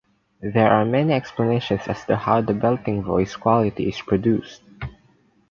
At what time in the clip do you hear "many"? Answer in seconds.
0.83-1.13